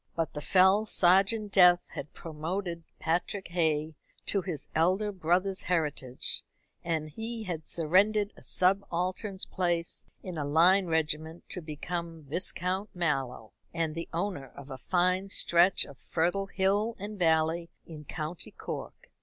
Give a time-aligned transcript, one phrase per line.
[0.15, 3.93] But the fell sergeant Death had promoted Patrick Hay
[4.25, 6.41] to his elder brother's heritage,
[6.83, 13.53] and he had surrendered a subaltern's place in a line regiment to become Viscount Mallow,
[13.75, 19.11] and the owner of a fine stretch of fertile hill and valley in County Cork.